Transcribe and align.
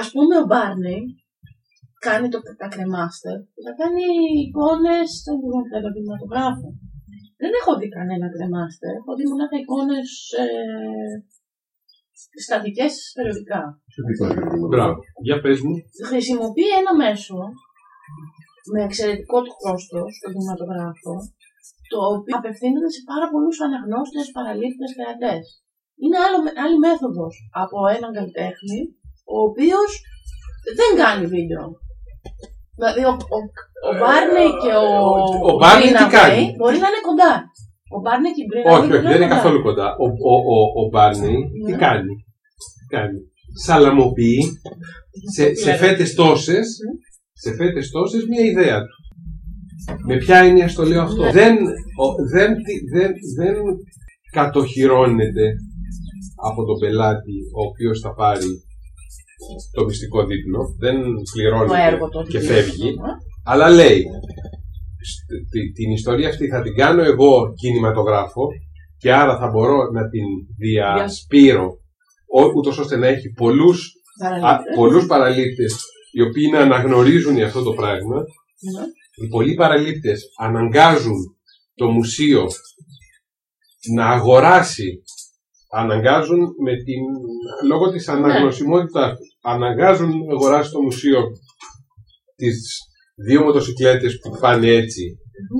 ας 0.00 0.08
πούμε 0.14 0.34
ο 0.42 0.44
Μπάρνι 0.48 0.98
κάνει 2.06 2.28
το, 2.32 2.38
τα 2.60 2.68
κρεμάστερ 2.74 3.36
και 3.54 3.62
θα 3.66 3.72
κάνει 3.80 4.04
εικόνες 4.44 5.06
στον 5.20 5.36
κινηματογράφο. 5.94 6.68
Δεν 7.42 7.52
έχω 7.60 7.72
δει 7.78 7.88
κανένα 7.96 8.26
κρεμάστερ, 8.34 8.92
έχω 9.00 9.12
δει 9.16 9.24
μονάχα 9.30 9.56
εικόνες 9.62 10.08
ε, 10.42 10.46
στατικές 12.44 12.92
περιοδικά. 13.16 13.62
Μπράβο. 14.70 14.96
Για 15.26 15.36
πες 15.42 15.58
μου. 15.64 15.74
Χρησιμοποιεί 16.10 16.70
ένα 16.80 16.92
μέσο 17.04 17.38
με 18.72 18.80
εξαιρετικό 18.88 19.38
του 19.42 19.54
κόστος 19.64 20.08
στον 20.18 20.30
κινηματογράφο, 20.32 21.14
το 21.90 21.98
οποίο 22.14 22.34
απευθύνεται 22.40 22.90
σε 22.96 23.02
πάρα 23.10 23.26
πολλούς 23.32 23.56
αναγνώστες, 23.66 24.26
παραλήπτες 24.36 24.90
θεατές. 24.96 25.44
Είναι 26.02 26.18
άλλο, 26.24 26.38
άλλη 26.64 26.78
μέθοδος 26.84 27.34
από 27.62 27.78
έναν 27.96 28.10
καλλιτέχνη, 28.16 28.80
ο 29.34 29.36
οποίος 29.48 29.90
δεν 30.78 30.90
κάνει 31.02 31.24
βίντεο. 31.34 31.64
Δηλαδή 32.78 33.00
ο, 33.10 33.12
ο, 33.36 33.38
ο 33.88 33.92
Μπάρνεϊ 34.00 34.50
και 34.62 34.72
ο, 34.84 34.86
Ο 35.50 35.52
Μπάρνεϊ 35.60 35.92
τι 36.00 36.06
κάνει; 36.18 36.42
μπορεί 36.58 36.76
να 36.82 36.88
είναι 36.90 37.02
κοντά. 37.08 37.32
Ο 37.96 37.98
Μπάρνεϊ 38.02 38.32
και 38.36 38.42
η 38.44 38.48
Μπρίνα 38.48 38.70
Όχι, 38.76 38.92
όχι, 38.96 39.06
δεν 39.10 39.16
είναι 39.20 39.34
καθόλου 39.36 39.60
κοντά. 39.66 39.88
Ο, 40.04 40.06
ο, 40.32 40.34
ο, 40.54 40.58
ο 40.80 40.82
Μπάρνεϊ 40.92 41.38
τι 41.66 41.72
Ναι. 41.72 41.78
κάνει; 41.84 42.14
Τι 42.78 42.84
κάνει; 42.96 43.18
Σαλαμοποιεί 43.64 44.40
σε, 45.34 45.44
σε 45.54 45.70
Ναι. 45.70 45.76
φέτες 45.76 46.14
τόσες, 46.14 46.66
σε 47.42 47.50
φέτες 47.58 47.90
τόσες 47.90 48.22
μια 48.30 48.44
ιδέα 48.52 48.78
του. 48.86 48.96
Με 50.08 50.16
ποια 50.16 50.38
έννοια 50.38 50.68
στο 50.68 50.82
λέω 50.84 51.02
αυτό; 51.02 51.22
Ναι. 51.22 51.32
Δεν, 51.38 51.54
ο, 52.04 52.06
δεν, 52.34 52.50
τι- 52.64 52.84
δεν, 52.94 53.10
δεν 53.38 53.54
κατοχυρώνεται 54.32 55.46
από 56.48 56.64
τον 56.64 56.78
πελάτη 56.78 57.36
ο 57.58 57.60
οποίος 57.68 58.00
θα 58.00 58.14
πάρει 58.14 58.48
το 59.72 59.84
μυστικό 59.84 60.26
δίπλο. 60.26 60.60
Δεν 60.78 60.94
το 61.02 61.22
πληρώνεται 61.32 61.82
έργο 61.86 62.08
του. 62.08 62.22
και 62.28 62.36
ότι 62.36 62.46
φεύγει. 62.46 62.88
είναι. 62.88 63.02
Αλλά 63.44 63.70
λέει, 63.70 64.02
«Σ- 65.08 65.48
τη- 65.50 65.72
την 65.72 65.90
ιστορία 65.90 66.28
αυτή 66.28 66.48
θα 66.48 66.62
την 66.62 66.74
κάνω 66.74 67.02
εγώ 67.02 67.52
κινηματογράφο 67.54 68.46
και 68.98 69.12
άρα 69.12 69.38
θα 69.38 69.48
μπορώ 69.48 69.76
να 69.92 70.08
την 70.08 70.24
διασπείρω 70.58 71.66
ό- 72.40 72.52
ούτως 72.56 72.78
ώστε 72.78 72.96
να 72.96 73.06
έχει 73.06 73.28
πολλούς, 73.30 73.92
α, 74.24 74.28
Παραλήπτες. 74.28 74.74
πολλούς 74.76 75.06
παραλήπτες 75.06 75.74
οι 76.12 76.22
οποίοι 76.22 76.48
να 76.52 76.58
αναγνωρίζουν 76.60 77.42
αυτό 77.42 77.62
το 77.62 77.72
πράγμα. 77.72 78.16
Ναι. 78.16 78.84
Οι 79.24 79.28
πολλοί 79.28 79.54
παραλήπτες 79.54 80.22
αναγκάζουν 80.40 81.36
το 81.74 81.88
μουσείο 81.90 82.46
να 83.94 84.06
αγοράσει 84.08 85.02
αναγκάζουν 85.72 86.38
με 86.64 86.72
την, 86.86 87.02
λόγω 87.68 87.90
της 87.90 88.08
αναγνωσιμότητας 88.08 89.08
τους, 89.16 89.36
αναγκάζουν 89.42 90.08
να 90.08 90.34
αγοράσει 90.34 90.70
το 90.70 90.80
μουσείο 90.82 91.22
τις 92.36 92.78
δύο 93.26 93.42
μοτοσυκλέτες 93.42 94.18
που 94.22 94.38
πάνε 94.40 94.66
έτσι, 94.68 95.18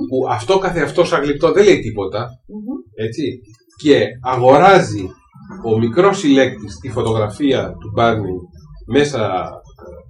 που 0.09 0.17
αυτό 0.31 0.57
καθε 0.57 0.81
αυτός 0.81 1.07
σαν 1.07 1.23
γλυπτό 1.23 1.51
δεν 1.51 1.63
λέει 1.65 1.79
τίποτα, 1.79 2.19
Μμμ. 2.47 3.05
έτσι, 3.07 3.39
και 3.81 4.05
αγοράζει 4.23 5.05
ο 5.65 5.77
μικρός 5.77 6.17
συλλέκτης 6.17 6.75
τη 6.81 6.89
φωτογραφία 6.89 7.67
του 7.69 7.91
Μπάρνι 7.95 8.31
μέσα 8.87 9.49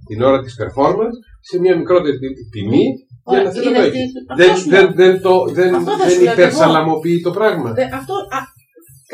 την 0.08 0.22
ώρα 0.22 0.42
της 0.42 0.54
performance 0.62 1.16
σε 1.40 1.60
μια 1.60 1.76
μικρότερη 1.76 2.18
τι- 2.18 2.48
τιμή 2.60 2.84
για 2.84 3.38
Ωραία, 3.38 3.42
να 3.42 3.50
θέλει 3.50 3.64
να 3.64 3.70
είναι 3.70 3.78
το 3.78 3.84
αυτή- 3.86 3.98
έχει. 3.98 4.08
αυτό 4.30 4.44
Δεν, 4.44 4.56
σου 4.56 4.68
δεν, 4.68 4.84
λέω. 4.84 4.92
δεν, 5.00 5.20
το, 5.22 5.44
δεν, 5.52 5.74
Αυτό 5.74 5.90
θα 5.90 5.96
δεν 5.96 6.10
σου 6.10 6.22
λέω 6.22 6.34
και 6.34 6.40
εγώ. 6.40 6.50
υπερσαλαμοποιεί 6.50 7.20
το 7.20 7.30
πράγμα. 7.30 7.72
Δε- 7.72 7.82
αυτό, 8.00 8.14
α, 8.36 8.38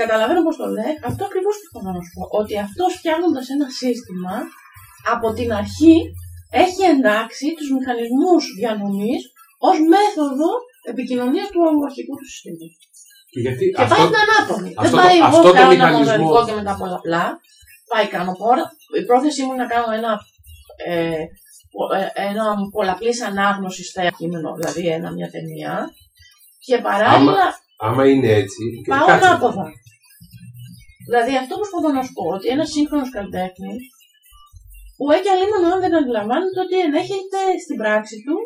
καταλαβαίνω 0.01 0.41
πώς 0.47 0.57
το 0.63 0.67
λέει. 0.77 0.95
Αυτό 1.09 1.23
ακριβώς 1.29 1.55
θέλω 1.73 1.91
να 1.97 2.03
σου 2.05 2.13
πω. 2.17 2.23
Ότι 2.41 2.55
αυτός 2.67 2.91
φτιάχνοντας 2.99 3.45
ένα 3.55 3.67
σύστημα 3.81 4.35
από 5.15 5.27
την 5.39 5.49
αρχή 5.63 5.97
έχει 6.65 6.83
εντάξει 6.95 7.47
τους 7.57 7.69
μηχανισμούς 7.77 8.43
διανομής 8.59 9.23
ως 9.69 9.77
μέθοδο 9.93 10.51
επικοινωνίας 10.93 11.49
του 11.53 11.61
αρχικού 11.89 12.15
του 12.21 12.29
συστήματος. 12.33 12.75
Και 13.33 13.41
γιατί 13.47 13.65
Και 13.77 13.83
αυτό, 13.83 13.95
πάει 13.95 14.07
την 14.11 14.19
ανάποδη. 14.25 14.71
Δεν 14.75 14.83
αυτό 14.85 14.97
το- 14.97 15.03
πάει 15.03 15.19
αυτό 15.27 15.39
εγώ 15.41 15.47
το 15.49 15.53
κάνω 15.59 15.71
ένα 15.73 15.87
μηχανισμό- 15.89 16.19
μοναδικό 16.19 16.39
και 16.47 16.55
μετά 16.61 16.73
πολλαπλά. 16.83 17.25
Πάει 17.91 18.07
κάνω 18.15 18.33
πόρα. 18.41 18.65
Η 19.01 19.03
πρόθεσή 19.09 19.41
μου 19.45 19.53
είναι 19.53 19.63
να 19.65 19.69
κάνω 19.75 19.89
ένα, 20.01 20.11
ε, 20.91 21.23
πο- 21.75 21.93
ε, 22.01 22.07
ένα 22.31 22.45
πολλαπλής 22.77 23.19
ανάγνωσης 23.29 23.89
κείμενο, 24.19 24.49
δηλαδή 24.59 24.83
ένα, 24.97 25.09
μια 25.17 25.29
ταινία. 25.35 25.73
Και 26.67 26.77
παράλληλα 26.79 27.33
άμα 27.33 27.63
είναι 28.13 28.31
έτσι. 28.41 28.63
Πάω 28.93 29.07
κάτσε. 29.07 29.27
ανάποδα. 29.27 29.67
Δηλαδή 31.07 31.33
αυτό 31.43 31.53
που 31.55 31.63
προσπαθώ 31.63 31.91
να 31.97 32.03
σου 32.05 32.15
πω, 32.19 32.25
ότι 32.37 32.47
ένας 32.55 32.69
σύγχρονος 32.75 33.11
καλλιτέχνης, 33.17 33.83
που 34.97 35.05
έχει 35.17 35.29
αλλήμον 35.35 35.65
αν 35.73 35.79
δεν 35.85 35.93
αντιλαμβάνεται 36.01 36.61
ότι 36.67 36.77
ενέχεται 36.87 37.41
στην 37.65 37.77
πράξη 37.83 38.17
του 38.27 38.37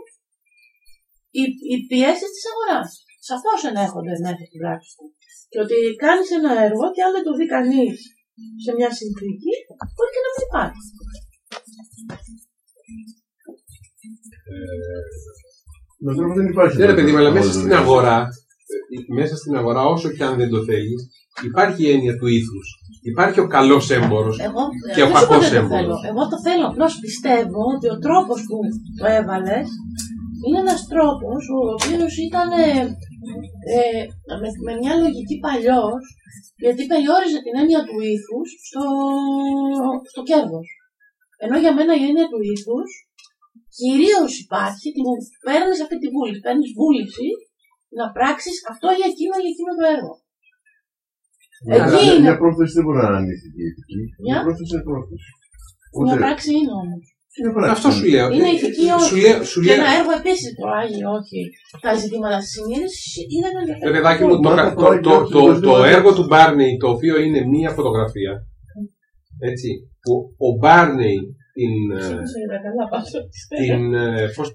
οι, 1.37 1.43
οι 1.71 1.77
πιέσεις 1.88 2.31
της 2.34 2.44
αγοράς. 2.50 2.91
Σαφώς 3.28 3.61
ενέχονται 3.71 4.15
μέσα 4.25 4.44
στην 4.49 4.61
πράξη 4.62 4.91
του. 4.97 5.06
Και 5.50 5.59
ότι 5.65 5.77
κάνεις 6.05 6.28
ένα 6.38 6.53
έργο 6.67 6.84
και 6.94 7.03
αν 7.06 7.12
δεν 7.15 7.25
το 7.27 7.33
δει 7.38 7.47
κανείς 7.56 7.97
σε 8.65 8.71
μια 8.78 8.91
συνθήκη, 8.99 9.53
μπορεί 9.94 10.11
και 10.15 10.22
να 10.25 10.31
μην 10.33 10.44
υπάρχει. 10.49 10.84
Νομίζω 16.05 16.25
πως 16.28 16.37
δεν 16.41 16.49
υπάρχει. 16.53 16.77
Ναι, 16.78 16.87
ρε 16.91 16.97
παιδί, 16.97 17.11
μου, 17.12 17.21
αλλά 17.21 17.33
μέσα 17.37 17.49
αυτό. 17.49 17.61
στην 17.61 17.75
αγορά, 17.81 18.19
ε, 18.21 18.27
μέσα 19.19 19.34
στην 19.37 19.56
αγορά, 19.60 19.82
όσο 19.94 20.09
και 20.16 20.25
αν 20.28 20.34
δεν 20.41 20.49
το 20.54 20.60
θέλεις, 20.69 21.00
υπάρχει 21.49 21.81
η 21.87 21.91
έννοια 21.94 22.15
του 22.19 22.26
ήθους. 22.38 22.66
Υπάρχει 23.12 23.38
ο 23.44 23.47
καλός 23.56 23.84
έμπορο. 23.99 24.32
Εγώ 24.49 24.62
Και 24.94 25.03
ο 25.06 25.09
δεν 25.09 25.16
σου 25.16 25.25
είπα 25.25 25.26
κακός 25.26 25.44
δεν 25.50 25.50
το 25.50 25.56
έμπορος. 25.65 25.76
θέλω. 25.76 25.97
Εγώ 26.10 26.22
το 26.32 26.38
θέλω. 26.47 26.65
Απλώς 26.71 26.93
πιστεύω 27.04 27.60
ότι 27.75 27.87
ο 27.94 27.97
τρόπος 28.06 28.38
που 28.49 28.56
το 28.99 29.06
έβαλες 29.19 29.66
είναι 30.44 30.59
ένας 30.65 30.81
τρόπος 30.93 31.41
ο 31.56 31.59
οποίος 31.76 32.12
ήταν 32.28 32.49
ε, 32.66 32.72
ε, 33.76 34.03
με, 34.43 34.49
με 34.66 34.72
μια 34.81 34.94
λογική 35.03 35.37
παλιός, 35.44 36.03
γιατί 36.65 36.82
περιόριζε 36.93 37.38
την 37.44 37.55
έννοια 37.62 37.81
του 37.88 37.97
ήθους 38.15 38.49
στο, 38.69 38.84
στο 40.10 40.20
κέρδος. 40.28 40.66
Ενώ 41.44 41.56
για 41.62 41.72
μένα 41.76 41.93
η 42.00 42.05
έννοια 42.10 42.28
του 42.31 42.41
ήθους 42.55 42.88
κυρίως 43.81 44.32
υπάρχει, 44.44 44.87
την 44.97 45.06
παίρνεις 45.47 45.81
αυτή 45.84 45.97
τη 46.03 46.09
βούληση. 46.15 46.41
Παίρνεις 46.47 46.70
βούληση 46.78 47.28
να 47.99 48.06
πράξεις 48.16 48.56
αυτό 48.72 48.87
για 48.99 49.06
εκείνο 49.12 49.34
για 49.43 49.53
εκείνο 49.54 49.72
το 49.78 49.84
έργο. 49.97 50.12
Ναι, 51.66 51.75
Εκεί 51.76 51.84
αλλά 51.84 51.99
είναι. 52.06 52.25
Μια 52.26 52.37
πρόθεση 52.43 52.72
δεν 52.76 52.84
μπορεί 52.84 52.99
να 53.03 53.06
είναι 53.09 53.21
ανήθικη. 53.22 53.60
ηθική. 53.71 54.00
Μια; 54.25 54.34
Μια 54.34 54.43
πρόθεση 54.47 54.71
είναι 54.75 54.87
πρόθεση. 54.91 55.28
Μια 56.03 56.12
Ούτε- 56.12 56.21
πράξη 56.22 56.50
είναι 56.59 56.75
όμως. 56.82 57.03
είναι 57.38 57.50
πράξη. 57.56 57.72
Αυτό 57.76 57.88
σου 57.97 58.04
λέω. 58.15 58.26
Είναι 58.34 58.49
Ε, 58.53 58.56
ηθική 58.56 58.87
Σου 58.91 58.97
όχι. 59.00 59.21
λέω, 59.25 59.38
σου 59.50 59.59
Και 59.65 59.66
λέω 59.69 59.76
ένα 59.81 59.88
έργο 59.99 60.12
επίσης 60.21 60.50
το 60.59 60.65
Άγιο, 60.81 61.09
όχι. 61.21 61.41
Τα 61.84 61.93
ζητήματα 62.03 62.37
της 62.43 62.50
συνείδησης 62.54 63.04
είναι 63.32 63.47
ένα 63.53 63.60
Ρε 63.87 63.93
παιδάκι 63.94 64.22
μου, 64.26 64.34
το, 64.44 64.49
Μα 64.49 64.55
κα- 64.59 64.69
το 64.75 64.81
το, 64.81 64.87
πάει 64.88 65.00
το, 65.06 65.10
κάποιος 65.12 65.31
το, 65.34 65.38
το 65.38 65.47
το 65.49 65.55
ζήτημα. 65.56 65.88
έργο 65.97 66.10
του 66.19 66.25
Μπάρνεϊ, 66.31 66.72
το 66.82 66.88
οποίο 66.94 67.15
είναι 67.25 67.41
μία 67.55 67.70
φωτογραφία, 67.78 68.32
έτσι, 69.50 69.69
που 70.05 70.12
ο 70.47 70.49
Μπάρνεϊ 70.60 71.19
την, 71.59 71.75
ε, 71.99 73.62
την, 73.65 73.94
ε, 73.94 74.26
πώς, 74.37 74.49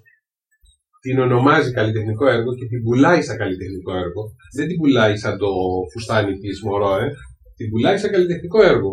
την 1.03 1.19
ονομάζει 1.19 1.71
καλλιτεχνικό 1.71 2.25
έργο 2.35 2.51
και 2.59 2.65
την 2.71 2.83
πουλάει 2.83 3.21
σαν 3.21 3.37
καλλιτεχνικό 3.37 3.91
έργο. 4.03 4.21
Δεν 4.55 4.67
την 4.67 4.77
πουλάει 4.77 5.15
σαν 5.17 5.37
το 5.37 5.49
φουστάνι 5.91 6.33
της 6.37 6.63
Μωρό, 6.63 6.95
ε. 7.03 7.07
Την 7.57 7.69
πουλάει 7.69 7.97
σαν 7.97 8.11
καλλιτεχνικό 8.11 8.59
έργο. 8.63 8.91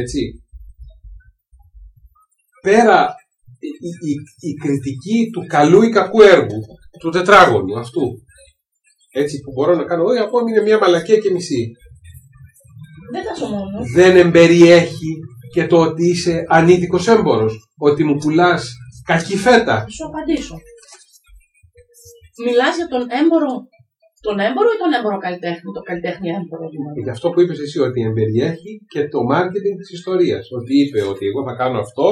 Έτσι. 0.00 0.20
Πέρα 2.62 2.98
η, 3.58 3.70
η, 4.10 4.12
η 4.50 4.52
κριτική 4.62 5.18
του 5.32 5.42
καλού 5.46 5.82
ή 5.82 5.90
κακού 5.90 6.20
έργου, 6.22 6.60
του 7.00 7.10
τετράγωνου 7.10 7.78
αυτού, 7.78 8.04
έτσι 9.12 9.40
που 9.40 9.52
μπορώ 9.52 9.74
να 9.74 9.84
κάνω 9.84 10.02
εγώ, 10.02 10.22
ακόμη 10.22 10.50
είναι 10.50 10.62
μια 10.62 10.78
μαλακία 10.78 11.18
και 11.18 11.30
μισή. 11.30 11.62
Δεν 13.12 13.22
θα 13.24 13.34
σου 13.34 13.46
μόνος. 13.54 13.90
Δεν 13.94 14.16
εμπεριέχει 14.16 15.12
και 15.54 15.66
το 15.66 15.80
ότι 15.80 16.08
είσαι 16.08 16.44
ανήθικος 16.48 17.08
έμπορος, 17.08 17.54
ότι 17.78 18.04
μου 18.04 18.16
πουλάς 18.16 18.72
κακή 19.04 19.36
φέτα. 19.36 19.76
Θα 19.80 19.88
σου 19.88 20.06
απαντήσω. 20.06 20.56
Μιλάς 22.46 22.74
για 22.80 22.88
τον 22.94 23.02
έμπορο. 23.20 23.52
Τον 24.26 24.36
έμπορο 24.48 24.68
ή 24.74 24.78
τον 24.82 24.92
έμπορο 24.98 25.16
καλλιτέχνη, 25.26 25.68
το 25.78 25.82
καλλιτέχνη 25.88 26.28
έμπορο 26.38 26.64
δηλαδή. 26.74 26.98
Γι' 27.06 27.14
αυτό 27.16 27.26
που 27.30 27.38
είπες 27.42 27.58
εσύ 27.66 27.78
ότι 27.86 27.98
εμπεριέχει 28.08 28.72
και 28.92 29.00
το 29.12 29.18
marketing 29.32 29.74
της 29.80 29.88
ιστορίας. 29.98 30.44
Ότι 30.58 30.72
είπε 30.82 31.00
ότι 31.12 31.24
εγώ 31.30 31.40
θα 31.48 31.54
κάνω 31.60 31.78
αυτό 31.86 32.06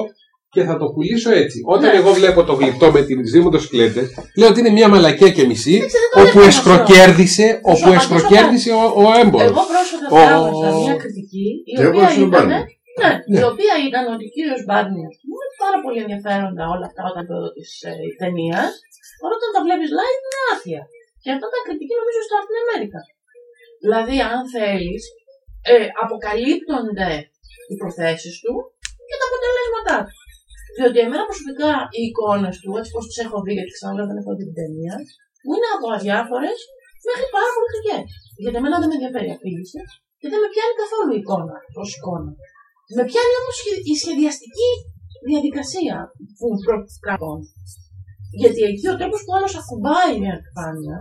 και 0.54 0.62
θα 0.68 0.74
το 0.80 0.86
πουλήσω 0.94 1.30
έτσι. 1.42 1.58
Όταν 1.74 1.90
Ναι. 1.92 1.98
εγώ 2.00 2.10
βλέπω 2.20 2.40
το 2.48 2.54
γλυπτό 2.60 2.86
με 2.94 3.00
τις 3.02 3.30
δύο 3.32 3.42
μοτοσυκλέτες, 3.46 4.06
λέω 4.38 4.48
ότι 4.52 4.58
είναι 4.62 4.74
μια 4.78 4.88
μαλακία 4.92 5.30
και 5.36 5.44
μισή, 5.50 5.74
Εντάξει, 5.76 5.96
δεν 6.02 6.08
το 6.14 6.28
όπου 6.28 6.38
λέω 6.38 6.46
εσχροκέρδισε, 6.52 7.46
Θα 7.52 7.56
σου 7.56 7.62
όπου 7.64 7.88
απαντήσω 7.90 8.14
εσχροκέρδισε 8.14 8.70
ο, 8.80 8.82
ο 9.02 9.04
έμπορος. 9.22 9.48
Εγώ 9.50 9.62
πρόσφατα 9.72 10.06
Ο- 10.16 10.18
διάβασα 10.20 10.68
μια 10.84 10.96
κριτική 11.02 11.46
η 11.70 11.72
Και 11.78 11.86
οποία 11.88 12.02
έβαλε 12.02 12.14
στον 12.16 12.28
ήταν. 12.30 12.46
Μπάρνι. 12.48 12.72
Ναι, 13.00 13.10
Ναι. 13.30 13.38
η 13.42 13.44
οποία 13.52 13.74
ήταν 13.88 14.02
ότι 14.14 14.24
ο 14.28 14.30
κύριος 14.36 14.60
Μπάρνι, 14.66 15.00
α 15.10 15.12
πούμε, 15.22 15.44
πάρα 15.64 15.78
πολύ 15.84 15.98
ενδιαφέροντα 16.04 16.62
όλα 16.74 16.86
αυτά 16.90 17.02
όταν 17.10 17.22
το 17.30 17.36
της 17.56 17.70
ε, 17.90 17.92
ταινίας, 18.20 18.70
αλλά 19.20 19.32
όταν 19.36 19.37
τα 19.58 19.66
βλέπεις 19.66 19.90
live 19.98 20.20
είναι 20.24 20.42
άθεια. 20.52 20.82
Και 21.22 21.30
αυτά 21.34 21.46
τα 21.52 21.58
κριτική 21.66 21.94
νομίζω 22.00 22.20
στο 22.26 22.34
Latin 22.38 22.56
America. 22.64 23.00
Δηλαδή, 23.82 24.16
αν 24.32 24.40
θέλεις, 24.54 25.02
ε, 25.72 25.86
αποκαλύπτονται 26.02 27.10
οι 27.68 27.74
προθέσεις 27.80 28.34
του 28.42 28.54
και 29.08 29.16
τα 29.20 29.26
αποτελέσματά 29.28 29.96
του. 30.06 30.16
Διότι 30.76 30.98
εμένα 31.06 31.24
προσωπικά 31.30 31.72
οι 31.96 32.00
εικόνες 32.08 32.56
του, 32.62 32.70
έτσι 32.78 32.90
πώ 32.94 33.00
τις 33.08 33.18
έχω 33.24 33.38
δει, 33.44 33.52
γιατί 33.58 33.72
ξανά 33.76 34.02
δεν 34.08 34.16
έχω 34.20 34.32
δει 34.36 34.44
την 34.48 34.56
ταινία, 34.60 34.94
μου 35.44 35.52
είναι 35.56 35.70
από 35.76 35.86
αδιάφορες 35.96 36.58
μέχρι 37.08 37.26
πάρα 37.36 37.50
πολύ 37.54 37.68
χρυσέ. 37.72 37.98
Γιατί 38.42 38.56
εμένα 38.60 38.76
δεν 38.80 38.88
με 38.90 38.96
ενδιαφέρει 38.98 39.28
η 39.30 39.34
αφήγηση 39.36 39.78
και 40.20 40.28
δεν 40.32 40.38
με 40.42 40.48
πιάνει 40.52 40.74
καθόλου 40.82 41.12
η 41.14 41.20
εικόνα 41.22 41.56
ως 41.82 41.90
εικόνα. 41.96 42.30
Με 42.96 43.02
πιάνει 43.08 43.34
όμως 43.40 43.56
η 43.92 43.94
σχεδιαστική 44.02 44.70
διαδικασία 45.30 45.96
που 46.38 46.46
προκαλούν. 46.66 47.40
Γιατί 48.42 48.60
εκεί 48.70 48.86
ο 48.92 48.96
τρόπος 49.00 49.20
που 49.24 49.32
άλλος 49.36 49.52
ακουμπάει 49.60 50.12
μια 50.22 50.34
επιφάνεια 50.38 50.98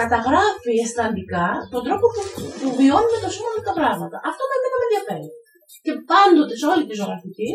καταγράφει 0.00 0.72
αισθαντικά 0.84 1.46
τον 1.72 1.82
τρόπο 1.86 2.06
που, 2.14 2.20
που 2.60 2.68
βιώνουμε 2.78 3.18
το 3.24 3.30
σώμα 3.34 3.50
με 3.56 3.62
τα 3.68 3.72
πράγματα. 3.78 4.16
Αυτό 4.30 4.42
με 4.50 4.56
με 4.80 4.84
ενδιαφέρει. 4.86 5.28
Και 5.84 5.92
πάντοτε 6.10 6.54
σε 6.60 6.66
όλη 6.72 6.84
τη 6.88 6.94
ζωγραφική, 7.00 7.50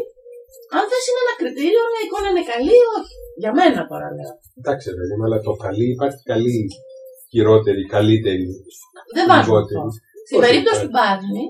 αν 0.76 0.84
θες 0.90 1.06
είναι 1.08 1.22
ένα 1.26 1.36
κριτήριο, 1.42 1.84
μια 1.92 2.02
εικόνα 2.06 2.28
είναι 2.32 2.46
καλή 2.54 2.76
ή 2.84 2.86
όχι. 2.98 3.16
Για 3.42 3.52
μένα 3.58 3.82
τώρα 3.92 4.08
λέω. 4.18 4.34
Εντάξει, 4.60 4.88
παιδί 4.98 5.16
μου, 5.18 5.26
αλλά 5.28 5.40
το 5.48 5.54
καλή 5.66 5.88
υπάρχει 5.96 6.22
καλή, 6.32 6.60
χειρότερη, 7.32 7.84
καλύτερη. 7.96 8.48
Δεν 9.16 9.26
βάζω 9.30 9.44
λιγότερη. 9.46 9.80
αυτό. 9.80 9.92
Στην 10.28 10.38
Όχι, 10.38 10.46
περίπτωση 10.46 10.82
υπάρχει. 10.82 10.86
του 10.86 10.92
Μπάρνι, 10.96 11.46